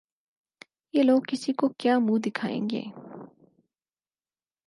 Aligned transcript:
یہ 0.93 1.03
لوگ 1.03 1.21
کسی 1.27 1.53
کو 1.53 1.67
کیا 1.67 1.99
منہ 1.99 2.19
دکھائیں 2.19 2.69
گے؟ 2.69 2.81